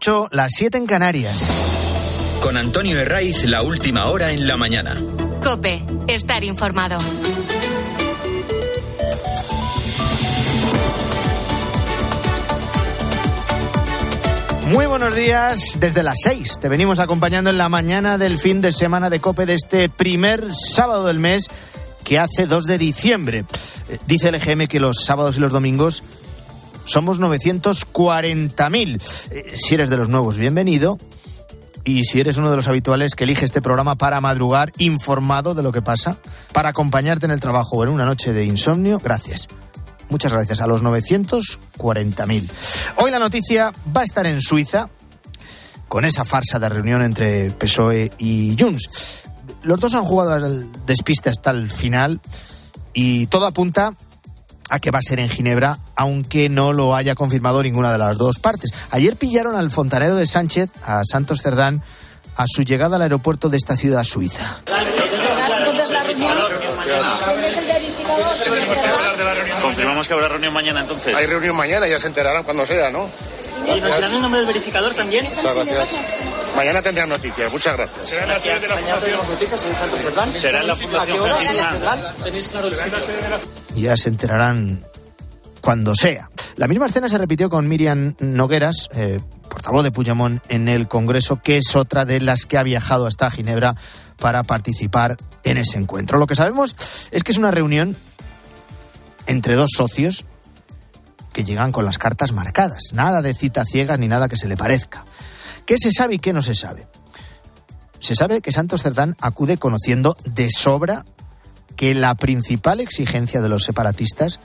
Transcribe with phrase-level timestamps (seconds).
[0.00, 1.46] 8, las 7 en Canarias.
[2.42, 4.96] Con Antonio Herraiz, la última hora en la mañana.
[5.44, 6.96] Cope, estar informado.
[14.68, 18.72] Muy buenos días, desde las 6 te venimos acompañando en la mañana del fin de
[18.72, 21.44] semana de Cope de este primer sábado del mes
[22.04, 23.44] que hace 2 de diciembre.
[23.90, 26.02] Eh, Dice el EGM que los sábados y los domingos
[26.90, 29.00] somos 940.000.
[29.30, 30.98] Eh, Si eres de los nuevos, bienvenido.
[31.84, 35.62] Y si eres uno de los habituales que elige este programa para madrugar informado de
[35.62, 36.18] lo que pasa,
[36.52, 39.46] para acompañarte en el trabajo o en una noche de insomnio, gracias.
[40.10, 42.50] Muchas gracias a los 940.000.
[42.96, 44.90] Hoy la noticia va a estar en Suiza
[45.88, 48.90] con esa farsa de reunión entre PSOE y Junts.
[49.62, 52.20] Los dos han jugado al despiste hasta el final
[52.92, 53.94] y todo apunta
[54.70, 58.16] a que va a ser en Ginebra, aunque no lo haya confirmado ninguna de las
[58.16, 58.70] dos partes.
[58.90, 61.82] Ayer pillaron al fontanero de Sánchez, a Santos Cerdán,
[62.36, 64.62] a su llegada al aeropuerto de esta ciudad suiza.
[69.60, 71.14] Confirmamos que habrá reunión mañana entonces.
[71.14, 73.08] Hay reunión mañana, ya se enterarán cuando sea, ¿no?
[73.66, 75.26] ¿Y nos darán el nombre del verificador también?
[75.36, 75.88] Muchas gracias.
[76.56, 78.06] Mañana tendrán noticias, muchas gracias.
[78.06, 80.32] Será la sede de la Cerdán.
[80.32, 81.36] Será en la ¿A qué Fundación hora?
[81.36, 81.70] Germina.
[81.70, 82.00] ¿Cerdán?
[82.24, 82.98] ¿Tenéis claro el sitio?
[83.76, 84.84] ya se enterarán
[85.60, 86.30] cuando sea.
[86.56, 91.40] La misma escena se repitió con Miriam Nogueras, eh, portavoz de Puigdemont en el Congreso,
[91.42, 93.74] que es otra de las que ha viajado hasta Ginebra
[94.18, 96.18] para participar en ese encuentro.
[96.18, 96.76] Lo que sabemos
[97.10, 97.96] es que es una reunión
[99.26, 100.24] entre dos socios
[101.32, 102.92] que llegan con las cartas marcadas.
[102.92, 105.04] Nada de cita ciegas ni nada que se le parezca.
[105.70, 106.88] ¿Qué se sabe y qué no se sabe?
[108.00, 111.04] Se sabe que Santos Cerdán acude conociendo de sobra
[111.76, 114.40] que la principal exigencia de los separatistas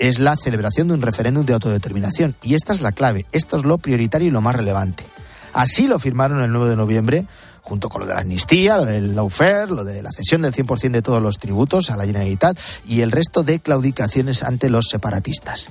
[0.00, 2.34] es la celebración de un referéndum de autodeterminación.
[2.42, 5.04] Y esta es la clave, esto es lo prioritario y lo más relevante.
[5.52, 7.26] Así lo firmaron el 9 de noviembre,
[7.62, 10.90] junto con lo de la amnistía, lo del lawfare, lo de la cesión del 100%
[10.90, 15.68] de todos los tributos a la Generalitat y el resto de claudicaciones ante los separatistas.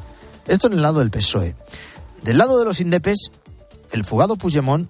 [0.47, 1.53] Esto en el lado del PSOE.
[2.23, 3.29] Del lado de los indepes,
[3.91, 4.89] el fugado Puigdemont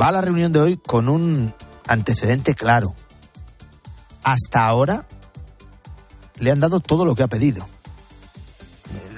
[0.00, 1.54] va a la reunión de hoy con un
[1.86, 2.94] antecedente claro.
[4.22, 5.06] Hasta ahora
[6.38, 7.66] le han dado todo lo que ha pedido.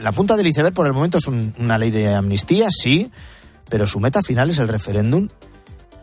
[0.01, 3.11] La punta del iceberg por el momento es un- una ley de amnistía, sí,
[3.69, 5.29] pero su meta final es el referéndum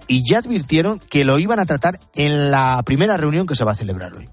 [0.07, 3.72] y ya advirtieron que lo iban a tratar en la primera reunión que se va
[3.72, 4.29] a celebrar hoy.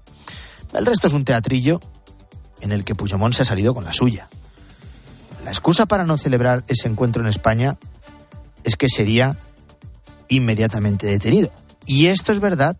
[0.73, 1.79] El resto es un teatrillo
[2.61, 4.27] en el que Puigdemont se ha salido con la suya.
[5.45, 7.77] La excusa para no celebrar ese encuentro en España
[8.63, 9.37] es que sería
[10.27, 11.51] inmediatamente detenido.
[11.85, 12.77] Y esto es verdad,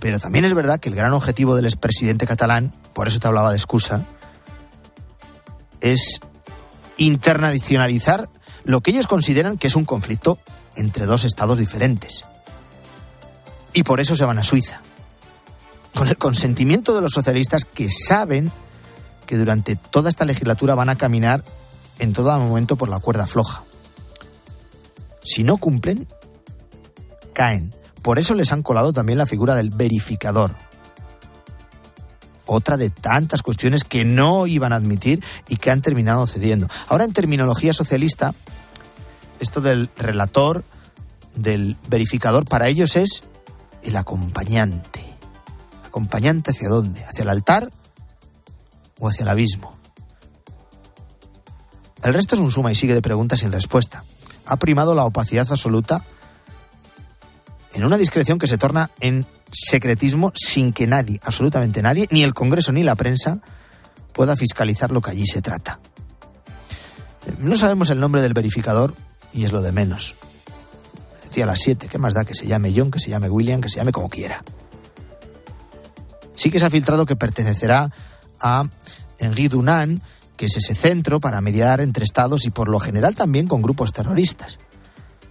[0.00, 3.50] pero también es verdad que el gran objetivo del expresidente catalán, por eso te hablaba
[3.50, 4.04] de excusa,
[5.80, 6.20] es
[6.96, 8.28] internacionalizar
[8.64, 10.38] lo que ellos consideran que es un conflicto
[10.76, 12.24] entre dos estados diferentes.
[13.72, 14.80] Y por eso se van a Suiza.
[15.94, 18.52] Con el consentimiento de los socialistas que saben
[19.26, 21.42] que durante toda esta legislatura van a caminar
[21.98, 23.62] en todo momento por la cuerda floja.
[25.28, 26.08] Si no cumplen,
[27.34, 27.74] caen.
[28.02, 30.56] Por eso les han colado también la figura del verificador.
[32.46, 36.66] Otra de tantas cuestiones que no iban a admitir y que han terminado cediendo.
[36.88, 38.34] Ahora en terminología socialista,
[39.38, 40.64] esto del relator,
[41.34, 43.22] del verificador, para ellos es
[43.82, 45.04] el acompañante.
[45.84, 47.04] ¿Acompañante hacia dónde?
[47.04, 47.70] ¿Hacia el altar
[48.98, 49.76] o hacia el abismo?
[52.02, 54.02] El resto es un suma y sigue de preguntas sin respuesta.
[54.48, 56.02] Ha primado la opacidad absoluta
[57.74, 62.34] en una discreción que se torna en secretismo sin que nadie, absolutamente nadie, ni el
[62.34, 63.38] Congreso ni la prensa,
[64.12, 65.78] pueda fiscalizar lo que allí se trata.
[67.38, 68.94] No sabemos el nombre del verificador
[69.32, 70.14] y es lo de menos.
[71.24, 73.60] Decía a las 7, ¿qué más da que se llame John, que se llame William,
[73.60, 74.42] que se llame como quiera?
[76.36, 77.90] Sí que se ha filtrado que pertenecerá
[78.40, 78.64] a
[79.18, 80.02] Henri Dunant,
[80.38, 83.92] que es ese centro para mediar entre estados y por lo general también con grupos
[83.92, 84.58] terroristas.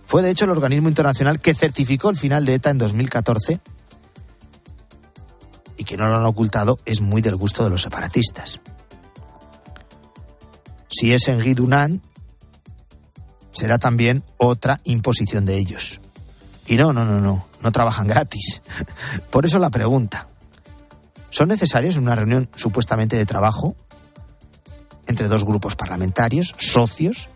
[0.06, 3.62] Fue de hecho el organismo internacional que certificó el final de ETA en 2014
[5.78, 8.60] y que no lo han ocultado es muy del gusto de los separatistas.
[10.90, 12.04] Si es Henri Dunant,
[13.52, 16.02] será también otra imposición de ellos.
[16.66, 18.62] Y no, no, no, no, no trabajan gratis.
[19.32, 20.28] Por eso la pregunta.
[21.30, 23.76] ¿Son necesarias en una reunión supuestamente de trabajo
[25.08, 27.30] entre dos grupos parlamentarios, socios?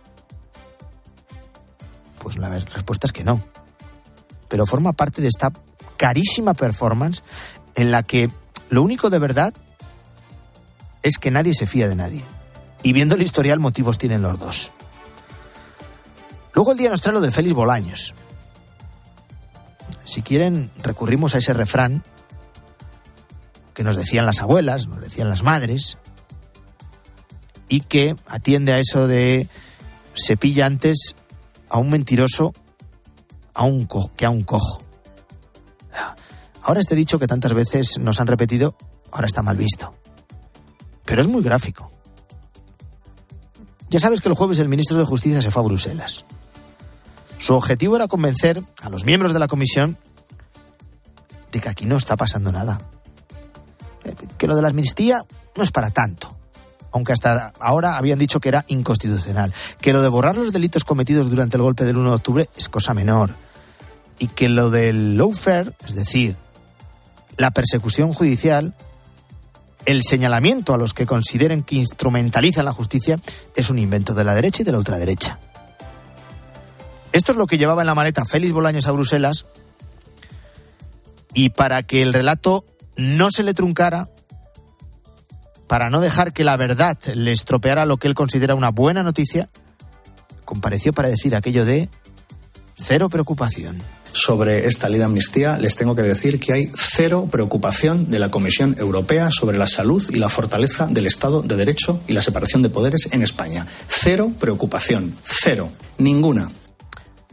[2.19, 3.41] Pues la respuesta es que no.
[4.47, 5.51] Pero forma parte de esta
[5.97, 7.23] carísima performance
[7.75, 8.29] en la que
[8.69, 9.53] lo único de verdad
[11.03, 12.23] es que nadie se fía de nadie.
[12.83, 14.71] Y viendo el historial, motivos tienen los dos.
[16.53, 18.13] Luego el día nos trae lo de Félix Bolaños.
[20.05, 22.03] Si quieren, recurrimos a ese refrán
[23.73, 25.97] que nos decían las abuelas, nos decían las madres,
[27.71, 29.47] y que atiende a eso de
[30.13, 31.15] se pilla antes
[31.69, 32.53] a un mentiroso
[33.53, 34.81] a un que a un cojo.
[36.61, 38.75] Ahora este dicho que tantas veces nos han repetido,
[39.11, 39.95] ahora está mal visto.
[41.05, 41.91] Pero es muy gráfico.
[43.89, 46.25] Ya sabes que el jueves el ministro de Justicia se fue a Bruselas.
[47.39, 49.97] Su objetivo era convencer a los miembros de la comisión
[51.51, 52.79] de que aquí no está pasando nada.
[54.03, 55.25] Eh, que lo de la amnistía
[55.55, 56.40] no es para tanto.
[56.91, 59.53] Aunque hasta ahora habían dicho que era inconstitucional.
[59.79, 62.69] Que lo de borrar los delitos cometidos durante el golpe del 1 de octubre es
[62.69, 63.35] cosa menor.
[64.19, 66.35] Y que lo del lawfare, es decir,
[67.37, 68.75] la persecución judicial,
[69.85, 73.19] el señalamiento a los que consideren que instrumentalizan la justicia
[73.55, 75.39] es un invento de la derecha y de la ultraderecha.
[77.11, 79.45] Esto es lo que llevaba en la maleta Félix Bolaños a Bruselas
[81.33, 82.65] y para que el relato
[82.95, 84.09] no se le truncara,
[85.71, 89.47] para no dejar que la verdad le estropeara lo que él considera una buena noticia,
[90.43, 91.87] compareció para decir aquello de
[92.77, 93.81] cero preocupación
[94.11, 98.29] sobre esta ley de amnistía, les tengo que decir que hay cero preocupación de la
[98.29, 102.63] Comisión Europea sobre la salud y la fortaleza del Estado de Derecho y la separación
[102.63, 103.65] de poderes en España.
[103.87, 106.51] Cero preocupación, cero, ninguna.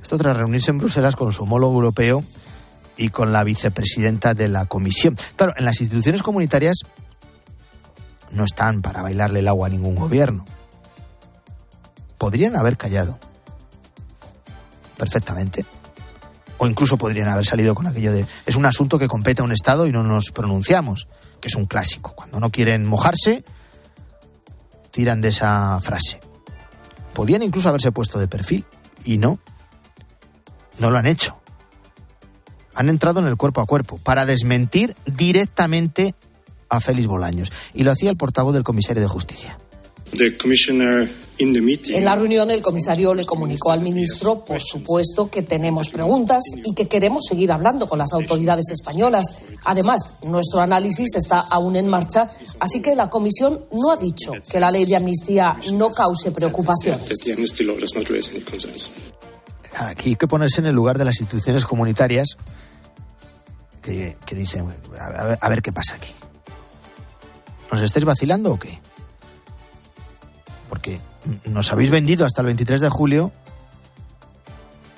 [0.00, 2.22] Esto tras reunirse en Bruselas con su homólogo europeo
[2.96, 5.16] y con la vicepresidenta de la Comisión.
[5.34, 6.76] Claro, en las instituciones comunitarias
[8.30, 10.44] no están para bailarle el agua a ningún gobierno.
[12.18, 13.18] Podrían haber callado.
[14.96, 15.64] Perfectamente
[16.58, 19.52] o incluso podrían haber salido con aquello de es un asunto que compete a un
[19.52, 21.08] Estado y no nos pronunciamos,
[21.40, 22.12] que es un clásico.
[22.14, 23.44] Cuando no quieren mojarse,
[24.90, 26.20] tiran de esa frase.
[27.14, 28.66] Podían incluso haberse puesto de perfil
[29.04, 29.38] y no,
[30.78, 31.38] no lo han hecho.
[32.74, 36.14] Han entrado en el cuerpo a cuerpo para desmentir directamente
[36.68, 39.58] a Félix Bolaños y lo hacía el portavoz del comisario de justicia.
[41.96, 46.74] En la reunión, el comisario le comunicó al ministro, por supuesto, que tenemos preguntas y
[46.74, 49.36] que queremos seguir hablando con las autoridades españolas.
[49.64, 52.28] Además, nuestro análisis está aún en marcha,
[52.58, 57.08] así que la comisión no ha dicho que la ley de amnistía no cause preocupaciones.
[59.76, 62.36] Aquí hay que ponerse en el lugar de las instituciones comunitarias
[63.80, 64.66] que, dicen,
[65.40, 66.12] a ver qué pasa aquí.
[67.70, 68.80] ¿Nos estáis vacilando o qué?
[70.68, 71.00] Porque
[71.44, 73.32] nos habéis vendido hasta el 23 de julio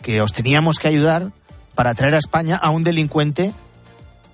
[0.02, 1.32] que os teníamos que ayudar
[1.74, 3.52] para traer a España a un delincuente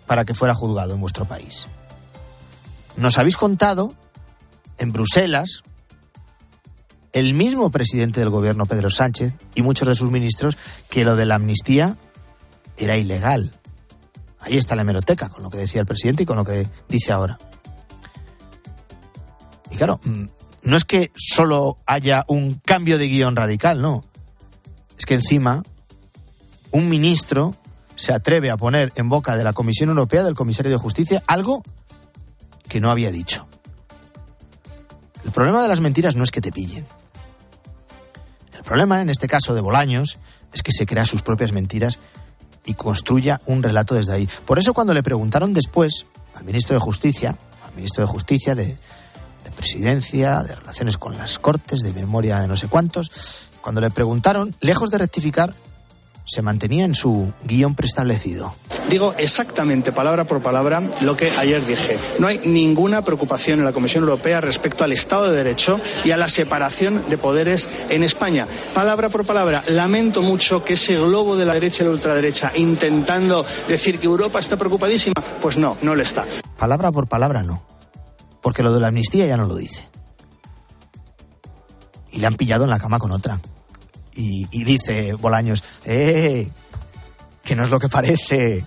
[0.06, 1.68] para que fuera juzgado en vuestro país.
[2.96, 3.92] Nos habéis contado
[4.78, 5.62] en Bruselas,
[7.12, 10.56] el mismo presidente del gobierno, Pedro Sánchez, y muchos de sus ministros,
[10.90, 11.96] que lo de la amnistía
[12.76, 13.52] era ilegal.
[14.40, 17.12] Ahí está la hemeroteca, con lo que decía el presidente y con lo que dice
[17.12, 17.38] ahora.
[19.76, 20.24] Y claro, mm,
[20.62, 24.04] no es que solo haya un cambio de guion radical, no.
[24.96, 25.62] Es que encima
[26.70, 27.54] un ministro
[27.94, 31.62] se atreve a poner en boca de la Comisión Europea, del comisario de Justicia, algo
[32.70, 33.46] que no había dicho.
[35.26, 36.86] El problema de las mentiras no es que te pillen.
[38.56, 40.16] El problema, en este caso de Bolaños,
[40.54, 41.98] es que se crea sus propias mentiras
[42.64, 44.28] y construya un relato desde ahí.
[44.46, 48.78] Por eso cuando le preguntaron después al ministro de Justicia, al ministro de Justicia de,
[49.56, 53.10] presidencia, de relaciones con las cortes, de memoria de no sé cuántos,
[53.60, 55.54] cuando le preguntaron, lejos de rectificar,
[56.26, 58.54] se mantenía en su guion preestablecido.
[58.90, 61.98] Digo exactamente, palabra por palabra, lo que ayer dije.
[62.18, 66.16] No hay ninguna preocupación en la Comisión Europea respecto al Estado de Derecho y a
[66.16, 68.46] la separación de poderes en España.
[68.74, 73.44] Palabra por palabra, lamento mucho que ese globo de la derecha y la ultraderecha intentando
[73.68, 76.24] decir que Europa está preocupadísima, pues no, no le está.
[76.58, 77.65] Palabra por palabra no
[78.46, 79.88] porque lo de la amnistía ya no lo dice.
[82.12, 83.40] Y le han pillado en la cama con otra.
[84.14, 86.48] Y, dice Bolaños, ¡eh!
[87.42, 88.64] Que no es lo que parece.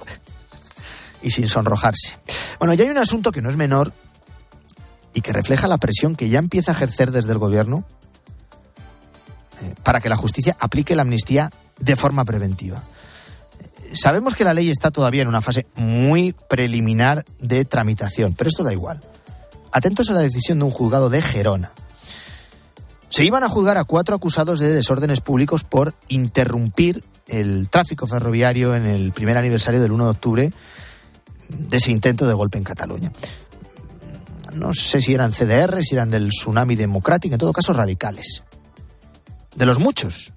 [1.21, 2.17] Y sin sonrojarse.
[2.59, 3.93] Bueno, ya hay un asunto que no es menor
[5.13, 7.86] y que refleja la presión que ya empieza a ejercer desde el gobierno
[9.62, 12.83] eh, para que la justicia aplique la amnistía de forma preventiva.
[13.93, 18.65] Sabemos que la ley está todavía en una fase muy preliminar de tramitación, pero esto
[18.65, 19.01] da igual.
[19.71, 21.71] Atentos a la decisión de un juzgado de Gerona.
[23.09, 28.75] Se iban a juzgar a cuatro acusados de desórdenes públicos por interrumpir el tráfico ferroviario
[28.75, 30.53] en el primer aniversario del 1 de octubre
[31.49, 33.11] de ese intento de golpe en Cataluña.
[34.53, 38.43] No sé si eran CDR, si eran del tsunami democrático, en todo caso radicales.
[39.55, 40.33] De los muchos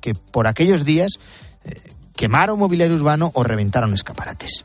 [0.00, 1.12] que por aquellos días
[1.64, 1.80] eh,
[2.14, 4.64] quemaron mobiliario urbano o reventaron escaparates.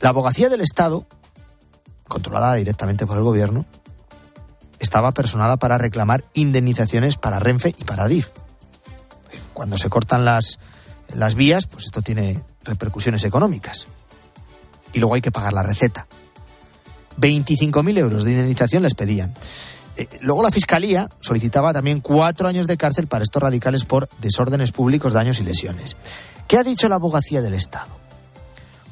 [0.00, 1.06] La abogacía del Estado,
[2.08, 3.64] controlada directamente por el gobierno,
[4.78, 8.30] estaba personada para reclamar indemnizaciones para Renfe y para DIF.
[9.52, 10.58] Cuando se cortan las,
[11.14, 13.86] las vías, pues esto tiene repercusiones económicas.
[14.92, 16.06] Y luego hay que pagar la receta.
[17.20, 19.34] 25.000 euros de indemnización les pedían.
[19.96, 24.70] Eh, luego la Fiscalía solicitaba también cuatro años de cárcel para estos radicales por desórdenes
[24.70, 25.96] públicos, daños y lesiones.
[26.46, 27.98] ¿Qué ha dicho la abogacía del Estado?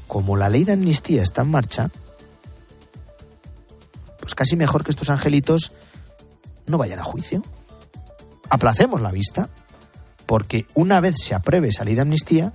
[0.09, 1.91] Como la ley de amnistía está en marcha,
[4.37, 5.73] casi mejor que estos angelitos
[6.67, 7.43] no vayan a juicio.
[8.49, 9.49] Aplacemos la vista,
[10.27, 12.53] porque una vez se apruebe de amnistía,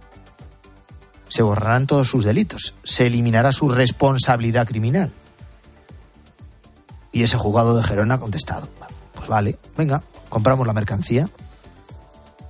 [1.28, 5.12] se borrarán todos sus delitos, se eliminará su responsabilidad criminal.
[7.12, 8.70] Y ese juzgado de Gerona ha contestado,
[9.16, 11.30] pues vale, venga, compramos la mercancía,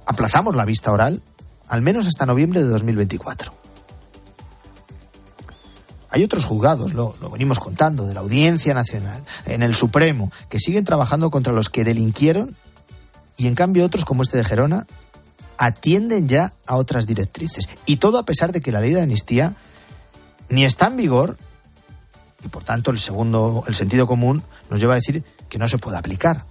[0.06, 1.22] aplazamos la vista oral,
[1.68, 3.61] al menos hasta noviembre de 2024.
[6.12, 10.60] Hay otros juzgados, lo, lo, venimos contando, de la Audiencia Nacional, en el Supremo, que
[10.60, 12.56] siguen trabajando contra los que delinquieron
[13.38, 14.86] y en cambio otros, como este de Gerona,
[15.58, 17.70] atienden ya a otras directrices.
[17.86, 19.56] Y todo a pesar de que la ley de amnistía
[20.50, 21.38] ni está en vigor
[22.44, 25.78] y por tanto el segundo, el sentido común nos lleva a decir que no se
[25.78, 26.44] puede aplicar.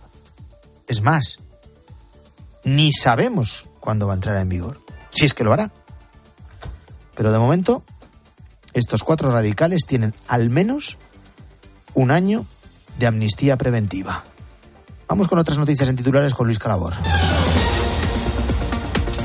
[0.86, 1.38] Es más,
[2.64, 4.80] ni sabemos cuándo va a entrar en vigor,
[5.12, 5.70] si es que lo hará.
[7.14, 7.82] Pero de momento,
[8.72, 10.96] estos cuatro radicales tienen al menos
[11.94, 12.44] un año
[12.98, 14.24] de amnistía preventiva.
[15.08, 16.94] Vamos con otras noticias en titulares con Luis Calabor.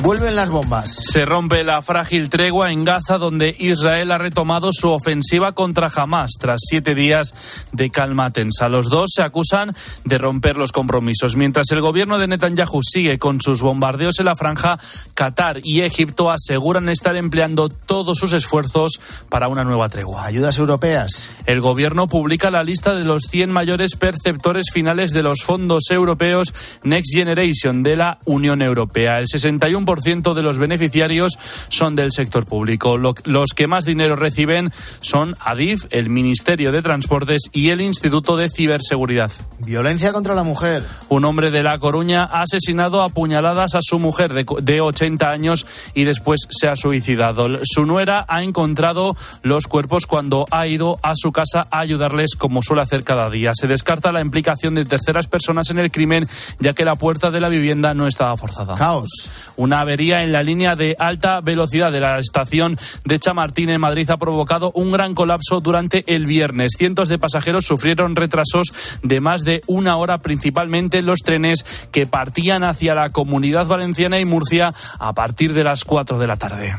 [0.01, 0.93] Vuelven las bombas.
[0.93, 6.33] Se rompe la frágil tregua en Gaza, donde Israel ha retomado su ofensiva contra Hamas
[6.39, 8.67] tras siete días de calma tensa.
[8.67, 11.35] Los dos se acusan de romper los compromisos.
[11.35, 14.77] Mientras el gobierno de Netanyahu sigue con sus bombardeos en la franja,
[15.13, 18.99] Qatar y Egipto aseguran estar empleando todos sus esfuerzos
[19.29, 20.25] para una nueva tregua.
[20.25, 21.29] Ayudas europeas.
[21.45, 26.53] El gobierno publica la lista de los 100 mayores perceptores finales de los fondos europeos
[26.83, 29.19] Next Generation de la Unión Europea.
[29.19, 31.37] El 61% de los beneficiarios
[31.69, 32.97] son del sector público.
[32.97, 38.49] los que más dinero reciben son ADIF, el Ministerio de Transportes y el Instituto de
[38.49, 39.31] Ciberseguridad.
[39.59, 40.83] Violencia contra la mujer.
[41.09, 45.29] Un hombre de La Coruña ha asesinado a puñaladas a su mujer de, de 80
[45.29, 47.47] años y después se ha suicidado.
[47.63, 52.61] Su nuera ha encontrado los cuerpos cuando ha ido a su casa a ayudarles como
[52.61, 53.51] suele hacer cada día.
[53.53, 56.27] Se descarta la implicación de terceras personas en el crimen
[56.59, 58.75] ya que la puerta de la vivienda no estaba forzada.
[58.75, 59.29] Caos.
[59.57, 64.09] Una avería en la línea de alta velocidad de la estación de Chamartín en Madrid
[64.09, 66.73] ha provocado un gran colapso durante el viernes.
[66.77, 72.63] Cientos de pasajeros sufrieron retrasos de más de una hora, principalmente los trenes que partían
[72.63, 76.75] hacia la comunidad valenciana y Murcia a partir de las 4 de la tarde.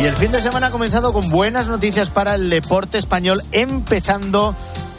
[0.00, 4.54] Y el fin de semana ha comenzado con buenas noticias para el deporte español, empezando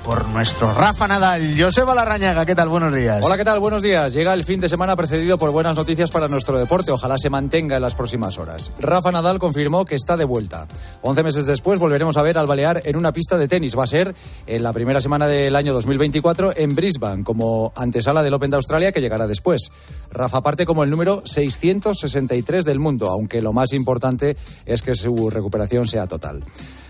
[0.09, 1.53] por nuestro Rafa Nadal.
[1.55, 2.67] Joseba Larrañaga, ¿qué tal?
[2.67, 3.23] Buenos días.
[3.23, 3.59] Hola, ¿qué tal?
[3.59, 4.11] Buenos días.
[4.11, 6.89] Llega el fin de semana precedido por buenas noticias para nuestro deporte.
[6.89, 8.73] Ojalá se mantenga en las próximas horas.
[8.79, 10.67] Rafa Nadal confirmó que está de vuelta.
[11.03, 13.77] Once meses después volveremos a ver al Balear en una pista de tenis.
[13.77, 14.15] Va a ser
[14.47, 18.91] en la primera semana del año 2024 en Brisbane, como antesala del Open de Australia
[18.91, 19.69] que llegará después.
[20.09, 25.29] Rafa parte como el número 663 del mundo, aunque lo más importante es que su
[25.29, 26.43] recuperación sea total.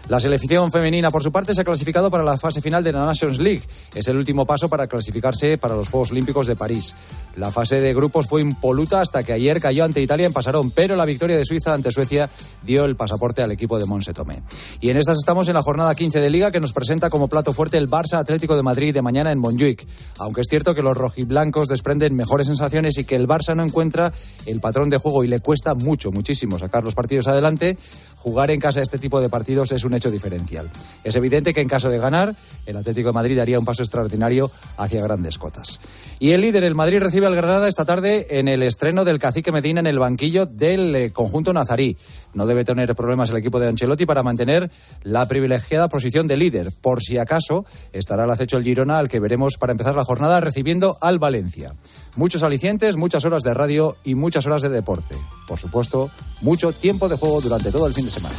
[0.10, 3.06] La selección femenina, por su parte, se ha clasificado para la fase final de la
[3.06, 3.62] Nations League.
[3.94, 6.96] Es el último paso para clasificarse para los Juegos Olímpicos de París.
[7.36, 10.96] La fase de grupos fue impoluta hasta que ayer cayó ante Italia en Pasarón, pero
[10.96, 12.28] la victoria de Suiza ante Suecia
[12.64, 14.42] dio el pasaporte al equipo de Monse Tomé.
[14.82, 17.54] Y en estas estamos en la jornada 15 de Liga que nos presenta como plato
[17.54, 19.88] fuerte el Barça Atlético de Madrid de mañana en Montjuic.
[20.18, 24.12] Aunque es cierto que los rojiblancos desprenden mejores sensaciones y que el Barça no encuentra
[24.48, 27.78] el patrón de juego y le cuesta mucho, muchísimo sacar los partidos adelante,
[28.20, 30.70] jugar en casa este tipo de partidos es un hecho diferencial.
[31.04, 32.36] Es evidente que en caso de ganar,
[32.66, 35.80] el Atlético de Madrid daría un paso extraordinario hacia grandes cotas.
[36.20, 39.54] Y el líder, el Madrid, recibe al Granada esta tarde en el estreno del Cacique
[39.54, 41.98] Medina en el banquillo del eh, conjunto nazarí.
[42.34, 44.70] No debe tener problemas el equipo de Ancelotti para mantener
[45.04, 46.72] la privilegiada posición de líder.
[46.82, 50.42] Por si acaso, estará al acecho el Girona, al que veremos para empezar la jornada
[50.42, 51.74] recibiendo al Valencia.
[52.16, 55.16] Muchos alicientes, muchas horas de radio y muchas horas de deporte.
[55.48, 56.12] Por supuesto,
[56.42, 58.36] mucho tiempo de juego durante todo el fin de semana.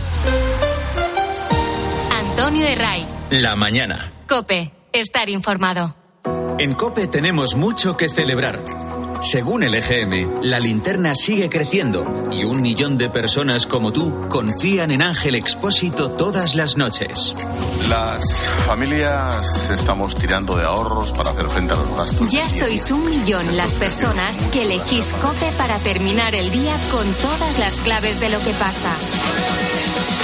[2.20, 3.06] Antonio de Ray.
[3.30, 4.12] La mañana.
[4.28, 4.72] Cope.
[4.92, 5.94] Estar informado.
[6.58, 8.62] En Cope tenemos mucho que celebrar.
[9.22, 14.90] Según el EGM, la linterna sigue creciendo y un millón de personas como tú confían
[14.90, 17.34] en Ángel Expósito todas las noches.
[17.90, 22.28] Las familias estamos tirando de ahorros para hacer frente a los gastos.
[22.30, 27.58] Ya sois un millón las personas que elegís Cope para terminar el día con todas
[27.58, 28.90] las claves de lo que pasa.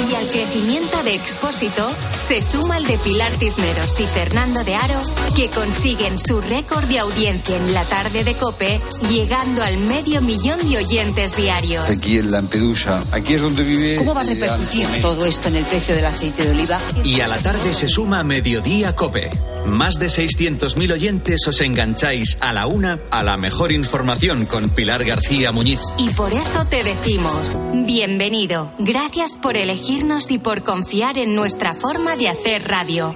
[0.08, 5.02] Y al crecimiento de Expósito se suma el de Pilar Cisneros y Fernando de Aro,
[5.34, 10.58] que consiguen su récord de audiencia en la tarde de Cope, llegando al medio millón
[10.70, 11.88] de oyentes diarios.
[11.88, 13.96] Aquí en Lampedusa, aquí es donde vive.
[13.96, 16.80] ¿Cómo va a repercutir todo esto en el precio del aceite de oliva?
[17.02, 19.30] Y a la tarde se suma Mediodía Cope.
[19.66, 25.04] Más de 600.000 oyentes os engancháis a la una a la mejor información con Pilar
[25.04, 25.80] García Muñiz.
[25.98, 28.70] Y por eso te decimos, bienvenido.
[28.78, 29.56] Gracias por
[29.96, 33.14] elegirnos y por confiar en nuestra forma de hacer radio.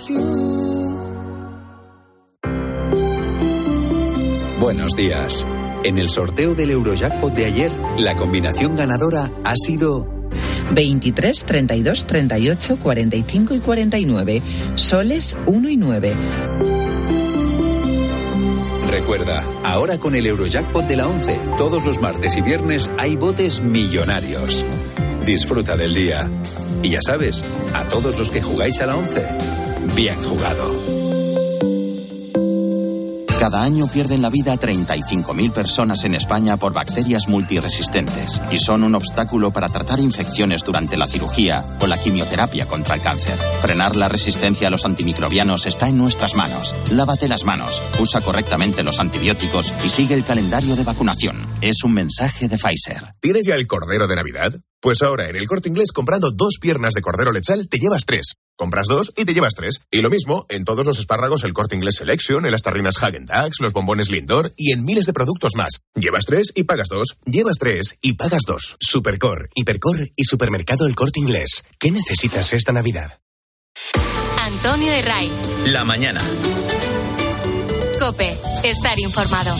[4.59, 5.47] Buenos días.
[5.85, 10.09] En el sorteo del Eurojackpot de ayer, la combinación ganadora ha sido
[10.73, 14.43] 23, 32, 38, 45 y 49.
[14.77, 16.15] Soles 1 y 9.
[18.91, 23.63] Recuerda, ahora con el Eurojackpot de la 11, todos los martes y viernes hay botes
[23.63, 24.65] millonarios.
[25.25, 26.31] Disfruta del día.
[26.83, 27.43] Y ya sabes,
[27.75, 29.27] a todos los que jugáis a la 11,
[29.95, 31.01] bien jugado.
[33.41, 38.95] Cada año pierden la vida 35.000 personas en España por bacterias multiresistentes y son un
[38.95, 43.35] obstáculo para tratar infecciones durante la cirugía o la quimioterapia contra el cáncer.
[43.63, 46.75] Frenar la resistencia a los antimicrobianos está en nuestras manos.
[46.91, 51.50] Lávate las manos, usa correctamente los antibióticos y sigue el calendario de vacunación.
[51.61, 53.15] Es un mensaje de Pfizer.
[53.21, 54.55] ¿Tienes ya el cordero de Navidad?
[54.81, 58.37] Pues ahora en el corte inglés comprando dos piernas de cordero lechal te llevas tres.
[58.57, 59.81] Compras dos y te llevas tres.
[59.91, 63.27] Y lo mismo en todos los espárragos el corte inglés Selection, en las tarrinas Hagen
[63.27, 65.81] Dazs, los bombones Lindor y en miles de productos más.
[65.95, 67.19] Llevas tres y pagas dos.
[67.27, 68.77] Llevas tres y pagas dos.
[68.81, 71.65] Supercor, Hipercor y Supermercado El Corte Inglés.
[71.79, 73.21] ¿Qué necesitas esta Navidad?
[74.45, 75.31] Antonio de Ray.
[75.67, 76.23] La mañana.
[77.99, 79.55] Cope, estar informado.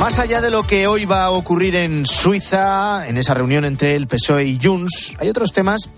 [0.00, 3.94] Más allá de lo que hoy va a ocurrir en Suiza, en esa reunión entre
[3.94, 5.88] el PSOE y Junts, hay otros temas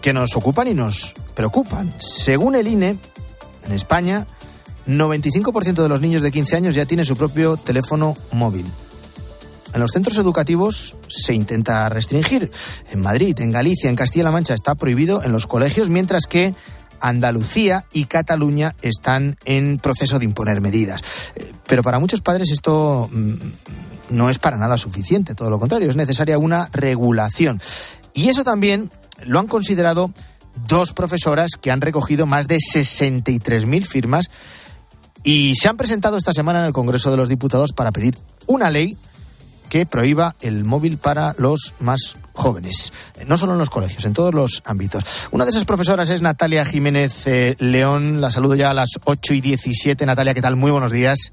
[0.00, 1.92] que nos ocupan y nos preocupan.
[1.98, 2.96] Según el INE,
[3.66, 4.26] en España,
[4.86, 8.66] 95% de los niños de 15 años ya tienen su propio teléfono móvil.
[9.74, 12.50] En los centros educativos se intenta restringir.
[12.90, 16.54] En Madrid, en Galicia, en Castilla-La Mancha está prohibido en los colegios, mientras que
[17.02, 21.02] Andalucía y Cataluña están en proceso de imponer medidas.
[21.34, 23.34] Eh, pero para muchos padres esto mm,
[24.10, 27.60] no es para nada suficiente, todo lo contrario, es necesaria una regulación.
[28.14, 28.90] Y eso también
[29.24, 30.12] lo han considerado
[30.68, 34.30] dos profesoras que han recogido más de 63.000 firmas
[35.24, 38.70] y se han presentado esta semana en el Congreso de los Diputados para pedir una
[38.70, 38.96] ley
[39.72, 42.92] que prohíba el móvil para los más jóvenes,
[43.26, 45.02] no solo en los colegios, en todos los ámbitos.
[45.30, 49.32] Una de esas profesoras es Natalia Jiménez eh, León, la saludo ya a las 8
[49.32, 50.04] y 17.
[50.04, 50.56] Natalia, ¿qué tal?
[50.56, 51.32] Muy buenos días.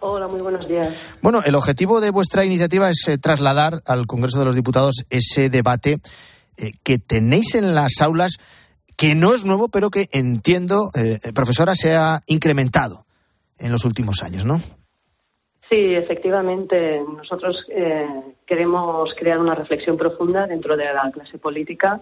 [0.00, 0.92] Hola, muy buenos días.
[1.20, 5.48] Bueno, el objetivo de vuestra iniciativa es eh, trasladar al Congreso de los Diputados ese
[5.48, 6.00] debate
[6.56, 8.38] eh, que tenéis en las aulas,
[8.96, 10.90] que no es nuevo, pero que entiendo,
[11.32, 13.06] profesora, se ha incrementado
[13.56, 14.60] en los últimos años, ¿no?
[15.72, 17.02] Sí, efectivamente.
[17.16, 18.06] Nosotros eh,
[18.44, 21.98] queremos crear una reflexión profunda dentro de la clase política.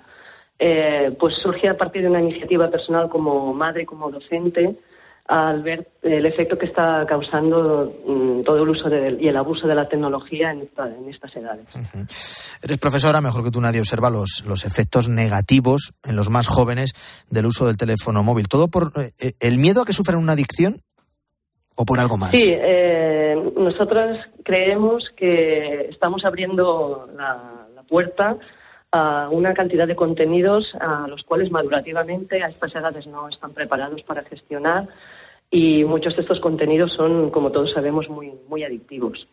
[0.58, 4.76] Eh, pues surge a partir de una iniciativa personal como madre, como docente,
[5.28, 9.76] al ver el efecto que está causando mm, todo el uso y el abuso de
[9.76, 10.68] la tecnología en,
[11.08, 11.66] estas edades.
[12.60, 16.92] Eres profesora, mejor que tú nadie observa los, los efectos negativos en los más jóvenes
[17.28, 18.48] del uso del teléfono móvil.
[18.48, 20.82] ¿Todo por eh, el miedo a que sufran una adicción
[21.80, 22.30] o por algo más?
[22.32, 22.54] Sí,
[23.56, 27.56] nosotros creemos que estamos abriendo la,
[27.88, 28.36] puerta
[28.92, 34.02] a una cantidad de contenidos a los cuales madurativamente a estas edades no están preparados
[34.04, 34.86] para gestionar
[35.50, 39.26] y muchos de estos contenidos son, como todos sabemos, muy, muy adictivos.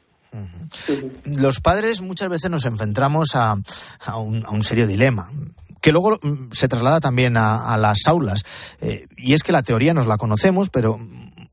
[1.25, 3.57] Los padres muchas veces nos enfrentamos a,
[4.05, 5.29] a, un, serio dilema
[5.81, 8.43] que luego mm, se traslada también a, las aulas.
[8.81, 10.97] Eh, y es que la teoría nos la conocemos, pero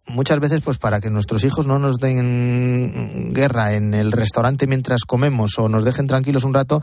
[0.06, 5.02] muchas veces pues para que nuestros hijos no nos den guerra en el restaurante mientras
[5.06, 6.80] comemos o nos dejen tranquilos un rato,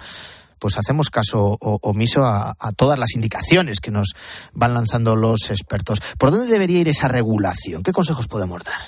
[0.60, 4.14] pues hacemos caso omiso a, todas las indicaciones que nos
[4.54, 6.00] van lanzando los expertos.
[6.20, 7.82] ¿Por dónde debería ir esa regulación?
[7.82, 8.80] ¿Qué consejos podemos dar?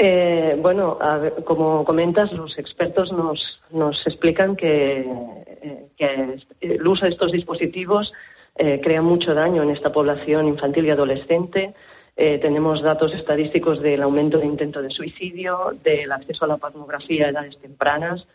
[0.00, 0.98] Eh, bueno,
[1.44, 8.12] como comentas, los expertos nos, nos explican que, eh, que el uso de estos dispositivos
[8.54, 11.74] eh, crea mucho daño en esta población infantil y adolescente
[12.20, 17.26] Eh, tenemos datos estadísticos del aumento de intento de suicidio, del acceso a la pornografía
[17.26, 18.26] a edades tempranas,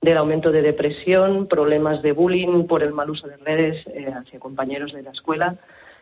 [0.00, 4.40] del aumento de depresión, problemas de bullying por el mal uso de redes eh, hacia
[4.40, 5.56] compañeros de la escuela.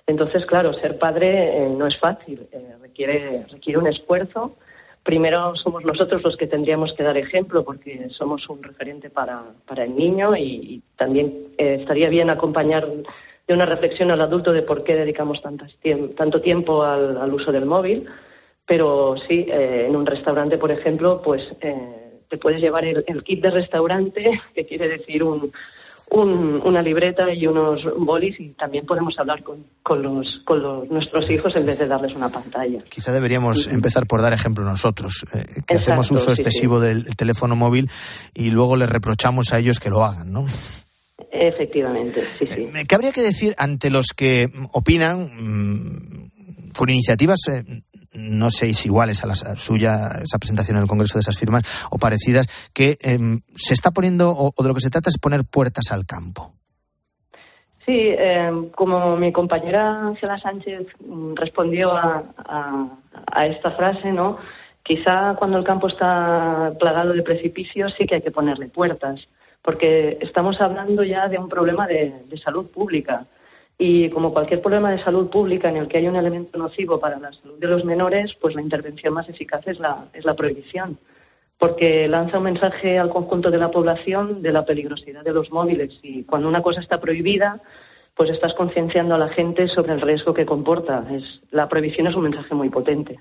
[0.06, 4.54] Entonces, claro, ser padre eh, no es fácil, eh, requiere, requiere un esfuerzo.
[5.02, 9.82] Primero somos nosotros los que tendríamos que dar ejemplo porque somos un referente para, para
[9.82, 12.86] el niño y, y también estaría bien acompañar
[13.46, 17.66] de una reflexión al adulto de por qué dedicamos tanto tiempo al, al, uso del
[17.66, 18.06] móvil.
[18.66, 21.42] Pero sí, en un restaurante, por ejemplo, pues
[22.28, 25.52] te puedes llevar el, kit de restaurante, que quiere decir un,
[26.10, 31.28] una libreta y unos bolis y también podemos hablar con, con, los, con los, nuestros
[31.30, 32.82] hijos en vez de darles una pantalla.
[32.88, 37.90] Quizá deberíamos empezar por dar ejemplo nosotros, eh, que hacemos uso excesivo del teléfono móvil
[38.34, 40.46] y luego les reprochamos a ellos que lo hagan, ¿no?
[41.30, 42.62] Efectivamente, sí, sí.
[42.74, 47.62] Eh, ¿Qué habría que decir ante los que opinan mm, con iniciativas eh,
[48.14, 51.98] no seis iguales a la suya, esa presentación en el Congreso de esas firmas, o
[51.98, 55.90] parecidas, que em, se está poniendo, o, de lo que se trata es poner puertas
[55.90, 56.52] al campo.
[57.84, 62.24] Sí, em, como mi compañera Ángela Sánchez mm, respondió a,
[63.32, 64.38] a, esta frase, ¿no?
[64.82, 69.28] Quizá cuando el campo está plagado de precipicios sí que hay que ponerle puertas,
[69.64, 73.26] porque estamos hablando ya de un problema de salud pública.
[73.76, 77.18] Y como cualquier problema de salud pública en el que hay un elemento nocivo para
[77.18, 80.98] la salud de los menores, pues la intervención más eficaz es la, es la prohibición,
[81.58, 85.98] porque lanza un mensaje al conjunto de la población de la peligrosidad de los móviles.
[86.02, 87.60] Y cuando una cosa está prohibida,
[88.16, 91.04] pues estás concienciando a la gente sobre el riesgo que comporta.
[91.10, 93.18] Es, la prohibición es un mensaje muy potente.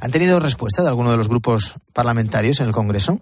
[0.00, 3.20] ¿Han tenido respuesta de alguno de los grupos parlamentarios en el Congreso?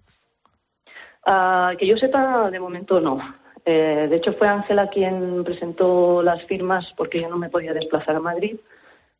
[1.26, 3.18] Ah, que yo sepa, de momento no.
[3.64, 8.16] Eh, de hecho, fue Ángela quien presentó las firmas porque yo no me podía desplazar
[8.16, 8.56] a Madrid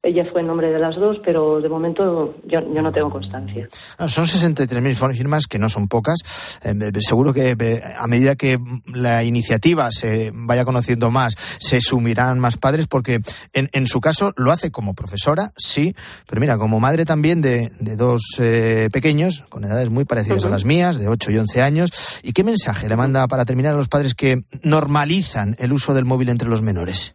[0.04, 3.66] ella fue en nombre de las dos, pero de momento yo, no tengo constancia.
[4.06, 6.18] son 63.000 firmas, que no son pocas.
[6.62, 8.58] Eh, seguro que eh, a medida que
[8.92, 13.20] la iniciativa se vaya conociendo más, se sumirán más padres, porque
[13.54, 15.94] en, su caso lo hace como profesora, sí,
[16.28, 20.66] pero mira, como madre también de, dos eh, pequeños, con edades muy parecidas a las
[20.66, 21.90] mías, de 8 y 11 años.
[22.22, 26.04] ¿Y qué mensaje le manda para terminar a los padres que normalizan el uso del
[26.04, 27.14] móvil entre los menores?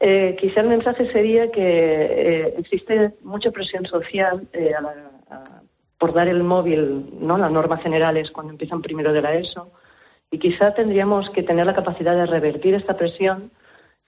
[0.00, 4.72] Eh, quizá el mensaje sería que eh, existe mucha presión social eh,
[5.98, 7.36] por dar el móvil, ¿no?
[7.36, 9.70] La norma general es cuando empiezan primero de la ESO.
[10.30, 13.50] Y quizá tendríamos que tener la capacidad de revertir esta presión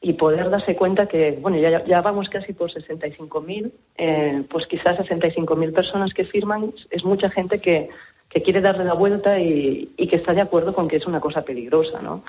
[0.01, 4.99] y poder darse cuenta que, bueno, ya, ya vamos casi por 65.000, eh, pues quizás
[4.99, 7.91] 65.000 personas que firman es mucha gente que,
[8.29, 11.21] que quiere darle la vuelta y, y que está de acuerdo con que es una
[11.21, 12.23] cosa peligrosa, ¿no?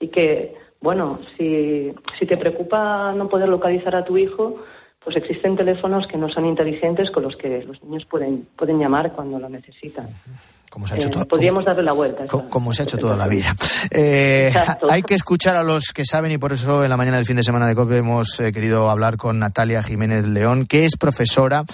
[0.00, 4.62] Y que bueno, si, si te preocupa no poder localizar a tu hijo,
[5.02, 9.12] pues existen teléfonos que no son inteligentes con los que los niños pueden, pueden llamar
[9.12, 10.06] cuando lo necesitan.
[10.70, 12.26] Como se ha hecho eh, podríamos darle la vuelta.
[12.26, 13.54] Como, se ha hecho toda la vida.
[13.90, 14.52] Eh,
[14.90, 17.36] hay que escuchar a los que saben y por eso en la mañana del fin
[17.36, 21.64] de semana de COPE hemos eh, querido hablar con Natalia Jiménez León, que es profesora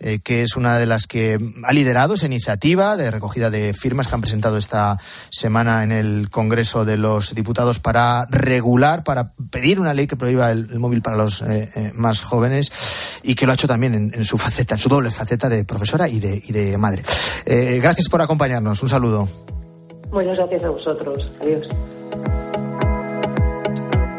[0.00, 4.06] eh, que es una de las que ha liderado esa iniciativa de recogida de firmas
[4.06, 4.98] que han presentado esta
[5.30, 10.50] semana en el Congreso de los Diputados para regular, para pedir una ley que prohíba
[10.50, 12.70] el, móvil para los eh, eh, más jóvenes
[13.22, 16.08] y que lo ha hecho también en, su faceta, en su doble faceta de profesora
[16.08, 17.02] y de, y de madre.
[17.46, 18.82] gracias por acompañarnos.
[18.82, 19.28] Un saludo.
[20.12, 21.30] Muchas gracias a vosotros.
[21.40, 21.68] Adiós.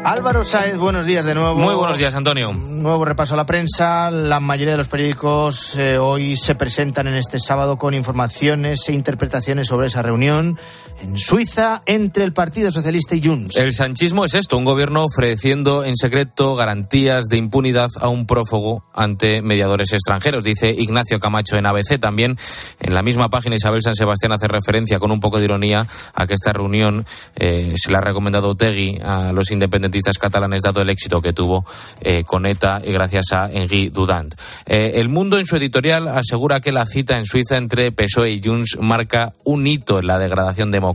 [0.04, 1.58] Álvaro Sáez, buenos días de nuevo.
[1.58, 2.52] Muy buenos días, Antonio.
[2.52, 4.10] nuevo repaso a la prensa.
[4.10, 8.94] La mayoría de los periódicos eh, hoy se presentan en este sábado con informaciones e
[8.94, 10.58] interpretaciones sobre esa reunión
[11.02, 13.56] en Suiza entre el Partido Socialista y Junts.
[13.56, 18.84] El sanchismo es esto, un gobierno ofreciendo en secreto garantías de impunidad a un prófugo
[18.94, 21.98] ante mediadores extranjeros, dice Ignacio Camacho en ABC.
[21.98, 22.36] También
[22.80, 26.26] en la misma página Isabel San Sebastián hace referencia con un poco de ironía a
[26.26, 30.90] que esta reunión eh, se le ha recomendado Tegui a los independentistas catalanes dado el
[30.90, 31.64] éxito que tuvo
[32.00, 34.34] eh, con ETA y gracias a Henri Dudant.
[34.66, 38.40] Eh, el Mundo en su editorial asegura que la cita en Suiza entre PSOE y
[38.42, 40.89] Junts marca un hito en la degradación democrática.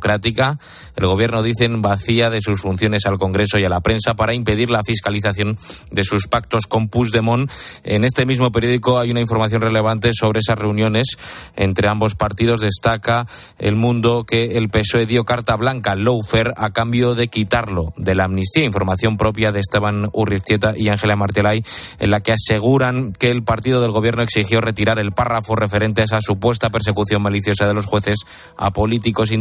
[0.96, 4.70] El gobierno, dicen, vacía de sus funciones al Congreso y a la prensa para impedir
[4.70, 5.58] la fiscalización
[5.92, 7.50] de sus pactos con Puigdemont.
[7.84, 11.18] En este mismo periódico hay una información relevante sobre esas reuniones
[11.56, 12.62] entre ambos partidos.
[12.62, 13.28] Destaca
[13.58, 18.16] El Mundo que el PSOE dio carta blanca al lawfare a cambio de quitarlo de
[18.16, 18.66] la amnistía.
[18.66, 21.64] Información propia de Esteban Urriztieta y Ángela Martelay
[22.00, 26.06] en la que aseguran que el partido del gobierno exigió retirar el párrafo referente a
[26.06, 28.20] esa supuesta persecución maliciosa de los jueces
[28.58, 29.32] a políticos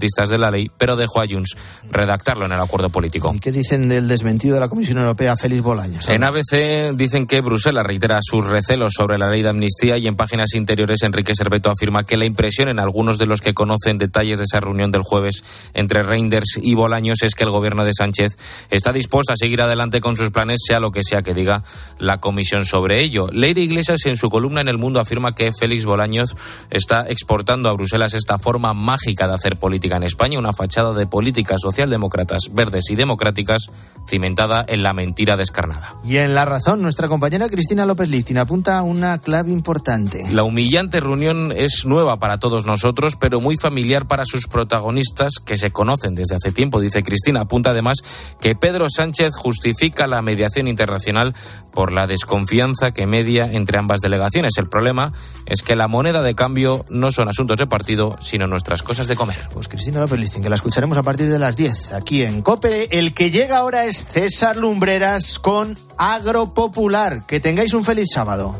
[0.00, 1.56] independentistas de la ley, pero dejó a Junts
[1.90, 3.32] redactarlo en el acuerdo político.
[3.34, 6.08] ¿Y qué dicen del desmentido de la Comisión Europea, Félix Bolaños?
[6.08, 10.16] En ABC dicen que Bruselas reitera sus recelos sobre la ley de amnistía y en
[10.16, 14.38] páginas interiores Enrique Serveto afirma que la impresión en algunos de los que conocen detalles
[14.38, 18.36] de esa reunión del jueves entre Reinders y Bolaños es que el gobierno de Sánchez
[18.70, 21.62] está dispuesto a seguir adelante con sus planes, sea lo que sea que diga
[21.98, 23.28] la comisión sobre ello.
[23.32, 26.34] Leire Iglesias en su columna en El Mundo afirma que Félix Bolaños
[26.70, 31.06] está exportando a Bruselas esta forma mágica de hacer política en España, una fachada de
[31.06, 33.70] políticas socialdemócratas, verdes y democráticas
[34.08, 35.96] cimentada en la mentira descarnada.
[36.04, 40.22] Y en la razón, nuestra compañera Cristina López Lichtin apunta una clave importante.
[40.32, 45.56] La humillante reunión es nueva para todos nosotros, pero muy familiar para sus protagonistas que
[45.56, 47.42] se conocen desde hace tiempo, dice Cristina.
[47.42, 47.98] Apunta además
[48.40, 51.34] que Pedro Sánchez justifica la mediación internacional
[51.72, 54.54] por la desconfianza que media entre ambas delegaciones.
[54.58, 55.12] El problema
[55.46, 59.16] es que la moneda de cambio no son asuntos de partido, sino nuestras cosas de
[59.16, 59.36] comer.
[59.52, 62.98] Pues Cristina López Listing, que la escucharemos a partir de las 10 aquí en COPE.
[62.98, 67.24] El que llega ahora es César Lumbreras con Agropopular.
[67.26, 68.54] Que tengáis un feliz sábado.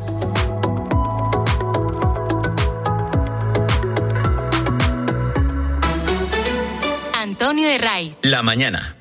[7.13, 8.17] Antonio de Ray.
[8.23, 9.00] La mañana.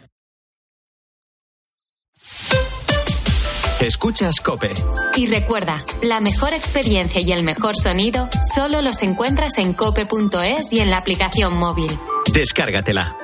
[3.80, 4.74] Escuchas Cope.
[5.16, 10.82] Y recuerda, la mejor experiencia y el mejor sonido solo los encuentras en cope.es y
[10.82, 11.90] en la aplicación móvil.
[12.34, 13.16] Descárgatela.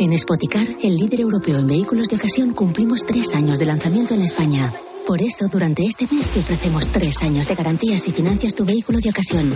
[0.00, 4.22] En Spoticar, el líder europeo en vehículos de ocasión, cumplimos tres años de lanzamiento en
[4.22, 4.72] España.
[5.08, 8.98] Por eso, durante este mes te ofrecemos tres años de garantías y financias tu vehículo
[8.98, 9.50] de ocasión.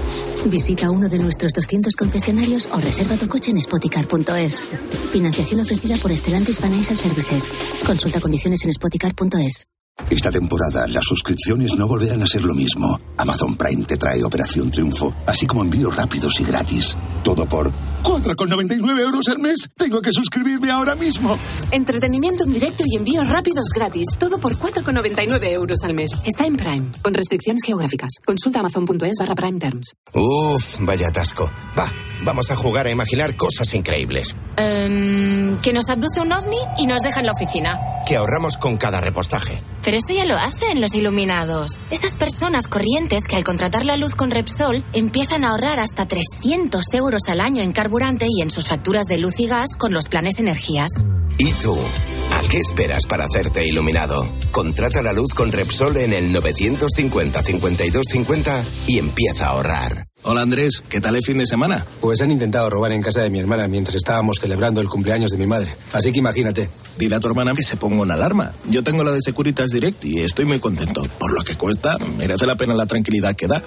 [0.46, 4.64] Visita uno de nuestros 200 concesionarios o reserva tu coche en spoticar.es.
[5.12, 7.50] Financiación ofrecida por Stellantis Financial Services.
[7.84, 9.66] Consulta condiciones en spoticar.es.
[10.08, 12.98] Esta temporada las suscripciones no volverán a ser lo mismo.
[13.18, 16.96] Amazon Prime te trae Operación Triunfo, así como envíos rápidos y gratis.
[17.22, 17.70] Todo por
[18.02, 19.68] 4,99 euros al mes.
[19.76, 21.38] Tengo que suscribirme ahora mismo.
[21.70, 24.08] Entretenimiento en directo y envíos rápidos gratis.
[24.18, 26.12] Todo por 4,99 euros al mes.
[26.24, 28.10] Está en Prime, con restricciones geográficas.
[28.24, 29.94] Consulta amazon.es barra Prime Terms.
[30.12, 31.50] Uf, vaya atasco.
[31.78, 31.86] Va,
[32.24, 34.36] vamos a jugar a imaginar cosas increíbles.
[34.56, 37.78] Em, que nos abduce un ovni y nos deja en la oficina.
[38.06, 39.62] Que ahorramos con cada repostaje.
[39.84, 41.80] Pero eso ya lo hacen los iluminados.
[41.90, 46.94] Esas personas corrientes que al contratar la luz con Repsol empiezan a ahorrar hasta 300
[46.94, 50.06] euros al año en carburante y en sus facturas de luz y gas con los
[50.08, 51.06] planes energías.
[51.38, 51.74] ¿Y tú?
[51.74, 54.28] ¿A qué esperas para hacerte iluminado?
[54.52, 60.06] Contrata la luz con Repsol en el 950-5250 y empieza a ahorrar.
[60.24, 61.84] Hola Andrés, ¿qué tal el fin de semana?
[62.00, 65.38] Pues han intentado robar en casa de mi hermana mientras estábamos celebrando el cumpleaños de
[65.38, 65.74] mi madre.
[65.92, 66.70] Así que imagínate.
[66.96, 68.52] Dile a tu hermana que se ponga una alarma.
[68.70, 71.02] Yo tengo la de Securitas Direct y estoy muy contento.
[71.18, 73.62] Por lo que cuesta, merece la pena la tranquilidad que da.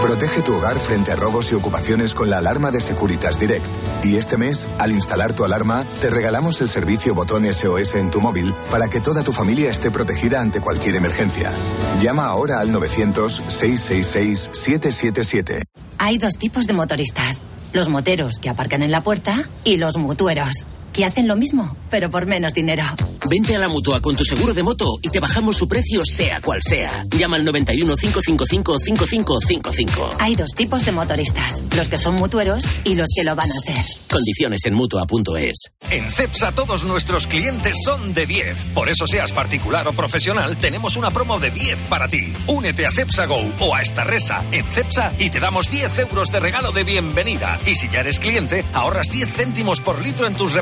[0.00, 3.66] Protege tu hogar frente a robos y ocupaciones con la alarma de Securitas Direct.
[4.02, 8.22] Y este mes, al instalar tu alarma, te regalamos el servicio botón SOS en tu
[8.22, 11.52] móvil para que toda tu familia esté protegida ante cualquier emergencia.
[12.00, 15.64] Llama ahora al 900-666-777.
[15.98, 17.42] Hay dos tipos de motoristas.
[17.74, 22.10] Los moteros que aparcan en la puerta y los mutueros que hacen lo mismo, pero
[22.10, 22.84] por menos dinero.
[23.28, 26.40] Vente a la mutua con tu seguro de moto y te bajamos su precio, sea
[26.40, 27.04] cual sea.
[27.16, 30.16] Llama al 91 555 5555.
[30.18, 33.60] Hay dos tipos de motoristas: los que son mutueros y los que lo van a
[33.60, 33.76] ser.
[34.10, 35.72] Condiciones en mutua.es.
[35.90, 38.64] En CEPSA todos nuestros clientes son de 10.
[38.74, 42.32] Por eso, seas particular o profesional, tenemos una promo de 10 para ti.
[42.46, 46.32] Únete a CEPSA Go o a esta resa en CEPSA y te damos 10 euros
[46.32, 47.58] de regalo de bienvenida.
[47.66, 50.54] Y si ya eres cliente, ahorras 10 céntimos por litro en tus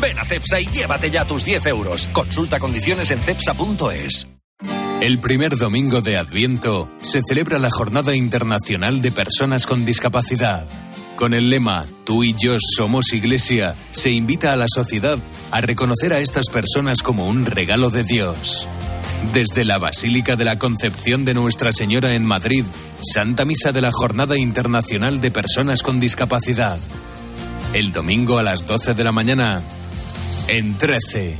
[0.00, 2.08] Ven a CEPSA y llévate ya tus 10 euros.
[2.12, 4.26] Consulta condiciones en cepsa.es.
[5.00, 10.66] El primer domingo de Adviento se celebra la Jornada Internacional de Personas con Discapacidad.
[11.14, 15.18] Con el lema Tú y yo somos Iglesia, se invita a la sociedad
[15.52, 18.68] a reconocer a estas personas como un regalo de Dios.
[19.32, 22.64] Desde la Basílica de la Concepción de Nuestra Señora en Madrid,
[23.00, 26.78] Santa Misa de la Jornada Internacional de Personas con Discapacidad.
[27.74, 29.60] El domingo a las 12 de la mañana,
[30.48, 31.36] en 13.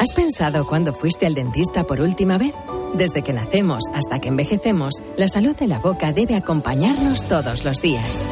[0.00, 2.54] ¿Has pensado cuándo fuiste al dentista por última vez?
[2.94, 7.82] Desde que nacemos hasta que envejecemos, la salud de la boca debe acompañarnos todos los
[7.82, 8.24] días.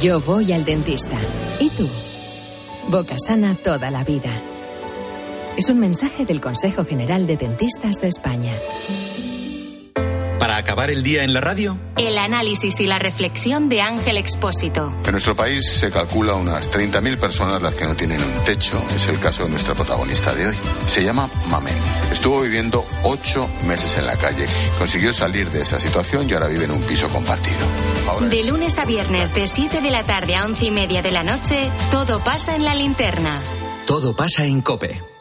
[0.00, 1.16] Yo voy al dentista.
[1.60, 1.88] ¿Y tú?
[2.88, 4.30] Boca sana toda la vida.
[5.56, 8.54] Es un mensaje del Consejo General de Dentistas de España.
[10.52, 14.94] Para acabar el día en la radio, el análisis y la reflexión de Ángel Expósito.
[15.02, 18.78] En nuestro país se calcula unas 30.000 personas las que no tienen un techo.
[18.94, 20.54] Es el caso de nuestra protagonista de hoy.
[20.88, 21.74] Se llama Mamen.
[22.12, 24.44] Estuvo viviendo ocho meses en la calle.
[24.78, 27.56] Consiguió salir de esa situación y ahora vive en un piso compartido.
[28.28, 31.22] De lunes a viernes, de 7 de la tarde a 11 y media de la
[31.22, 33.40] noche, todo pasa en la linterna.
[33.86, 35.11] Todo pasa en Cope.